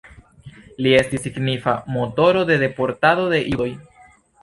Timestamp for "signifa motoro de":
1.27-2.61